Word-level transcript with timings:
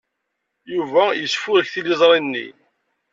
Yuba 0.73 1.03
yesfurek 1.13 1.67
tiliẓri-nni. 1.73 2.47